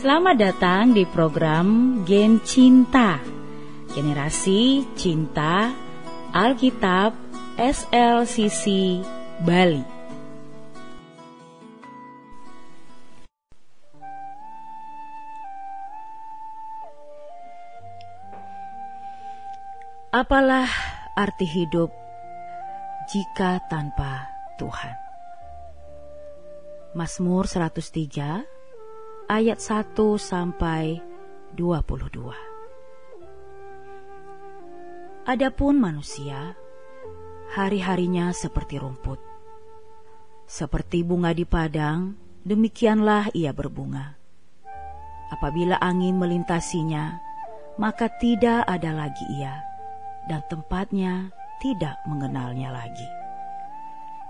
[0.00, 3.20] Selamat datang di program Gen Cinta
[3.92, 5.76] Generasi Cinta
[6.32, 7.12] Alkitab
[7.60, 8.96] SLCC
[9.44, 9.84] Bali
[20.16, 20.72] Apalah
[21.12, 21.92] arti hidup
[23.04, 24.96] jika tanpa Tuhan?
[26.96, 28.59] Mazmur 103
[29.30, 30.98] ayat 1 sampai
[31.54, 32.34] 22.
[35.22, 36.58] Adapun manusia,
[37.54, 39.22] hari-harinya seperti rumput.
[40.50, 44.18] Seperti bunga di padang, demikianlah ia berbunga.
[45.30, 47.22] Apabila angin melintasinya,
[47.78, 49.62] maka tidak ada lagi ia,
[50.26, 51.30] dan tempatnya
[51.62, 53.06] tidak mengenalnya lagi.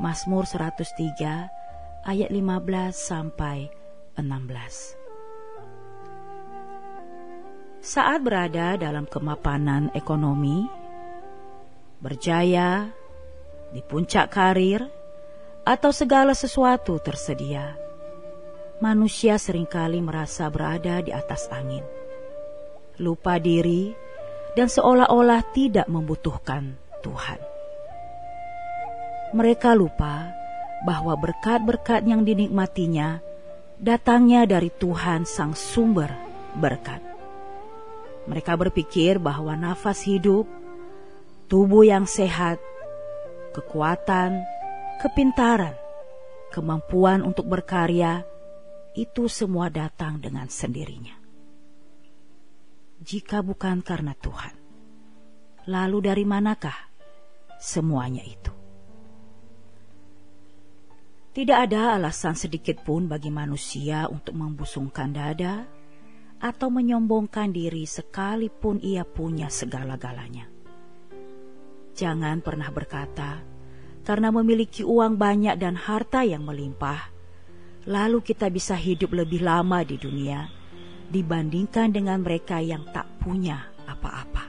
[0.00, 1.52] Mazmur 103
[2.08, 3.68] ayat 15 sampai
[4.16, 4.96] 16.
[7.84, 10.66] Saat berada dalam kemapanan ekonomi,
[12.00, 12.88] berjaya
[13.70, 14.82] di puncak karir,
[15.66, 17.74] atau segala sesuatu tersedia,
[18.78, 21.82] manusia sering kali merasa berada di atas angin,
[23.02, 23.90] lupa diri,
[24.54, 27.40] dan seolah-olah tidak membutuhkan Tuhan.
[29.34, 30.30] Mereka lupa
[30.86, 33.25] bahwa berkat-berkat yang dinikmatinya
[33.76, 36.08] datangnya dari Tuhan Sang Sumber
[36.56, 37.04] berkat.
[38.26, 40.48] Mereka berpikir bahwa nafas hidup,
[41.46, 42.58] tubuh yang sehat,
[43.54, 44.42] kekuatan,
[44.98, 45.76] kepintaran,
[46.50, 48.26] kemampuan untuk berkarya,
[48.96, 51.14] itu semua datang dengan sendirinya.
[52.96, 54.56] Jika bukan karena Tuhan,
[55.68, 56.88] lalu dari manakah
[57.60, 58.55] semuanya itu?
[61.36, 65.68] Tidak ada alasan sedikit pun bagi manusia untuk membusungkan dada
[66.40, 70.48] atau menyombongkan diri sekalipun ia punya segala-galanya.
[71.92, 73.44] Jangan pernah berkata,
[74.00, 77.12] karena memiliki uang banyak dan harta yang melimpah,
[77.84, 80.48] lalu kita bisa hidup lebih lama di dunia
[81.12, 84.48] dibandingkan dengan mereka yang tak punya apa-apa.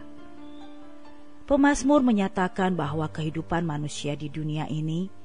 [1.52, 5.16] Pemasmur menyatakan bahwa kehidupan manusia di dunia ini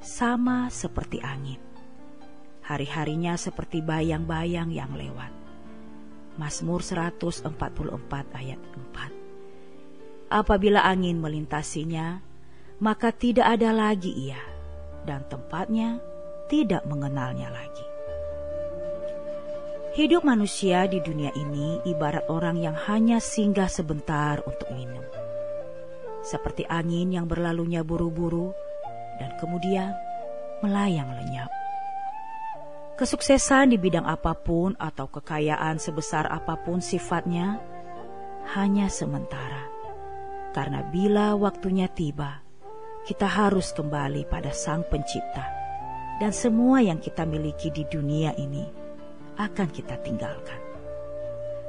[0.00, 1.60] sama seperti angin.
[2.66, 5.30] Hari-harinya seperti bayang-bayang yang lewat.
[6.36, 7.46] Mazmur 144
[8.36, 10.32] ayat 4.
[10.34, 12.20] Apabila angin melintasinya,
[12.82, 14.42] maka tidak ada lagi ia,
[15.06, 16.02] dan tempatnya
[16.50, 17.86] tidak mengenalnya lagi.
[19.96, 25.00] Hidup manusia di dunia ini ibarat orang yang hanya singgah sebentar untuk minum.
[26.20, 28.52] Seperti angin yang berlalunya buru-buru,
[29.20, 29.92] dan kemudian
[30.60, 31.50] melayang lenyap.
[32.96, 37.60] Kesuksesan di bidang apa pun atau kekayaan sebesar apa pun sifatnya
[38.56, 39.68] hanya sementara.
[40.56, 42.40] Karena bila waktunya tiba,
[43.04, 45.44] kita harus kembali pada Sang Pencipta.
[46.16, 48.64] Dan semua yang kita miliki di dunia ini
[49.36, 50.56] akan kita tinggalkan.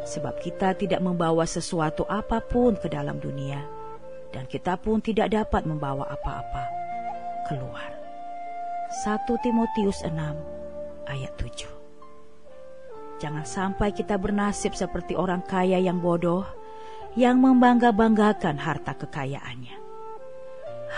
[0.07, 3.59] Sebab kita tidak membawa sesuatu apa pun ke dalam dunia,
[4.31, 6.87] dan kita pun tidak dapat membawa apa-apa
[7.47, 7.96] keluar.
[9.03, 10.12] 1 Timotius 6
[11.08, 11.78] ayat 7
[13.18, 16.46] Jangan sampai kita bernasib seperti orang kaya yang bodoh
[17.18, 19.74] yang membangga-banggakan harta kekayaannya.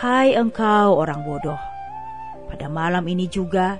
[0.04, 1.58] Hai engkau orang bodoh,
[2.52, 3.80] pada malam ini juga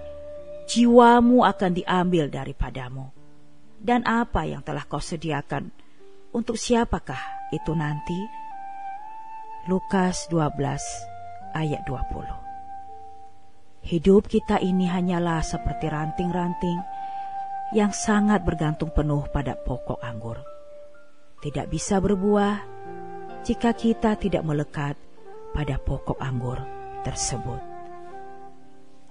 [0.72, 3.12] jiwamu akan diambil daripadamu.
[3.80, 5.72] Dan apa yang telah kau sediakan
[6.32, 8.20] untuk siapakah itu nanti?
[9.68, 10.56] Lukas 12
[11.56, 12.49] ayat 20
[13.80, 16.84] Hidup kita ini hanyalah seperti ranting-ranting
[17.72, 20.44] yang sangat bergantung penuh pada pokok anggur.
[21.40, 22.60] Tidak bisa berbuah
[23.48, 25.00] jika kita tidak melekat
[25.56, 26.60] pada pokok anggur
[27.08, 27.64] tersebut.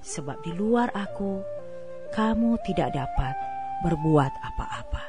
[0.04, 1.40] Sebab di luar aku,
[2.12, 3.34] kamu tidak dapat
[3.82, 5.04] berbuat apa-apa.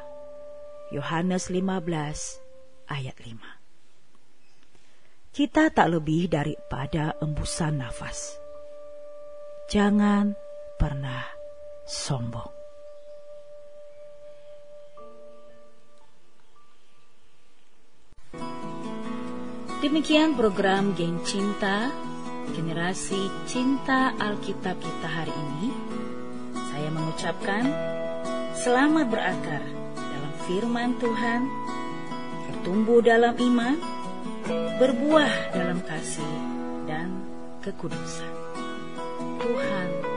[0.96, 3.38] Yohanes 15 ayat 5
[5.36, 8.39] Kita tak lebih daripada embusan nafas
[9.70, 10.34] Jangan
[10.82, 11.30] pernah
[11.86, 12.50] sombong.
[19.86, 21.94] Demikian program Geng Cinta,
[22.58, 25.70] generasi cinta Alkitab kita hari ini.
[26.74, 27.70] Saya mengucapkan
[28.58, 29.62] selamat berakar
[29.94, 31.46] dalam firman Tuhan,
[32.50, 33.78] bertumbuh dalam iman,
[34.82, 36.34] berbuah dalam kasih
[36.90, 37.22] dan
[37.62, 38.49] kekudusan.
[39.40, 40.09] 呼喊